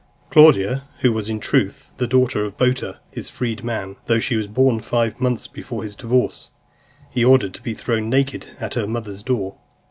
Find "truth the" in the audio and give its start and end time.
1.39-2.07